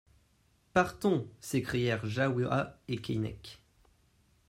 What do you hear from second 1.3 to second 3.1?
s'écrièrent Jahoua et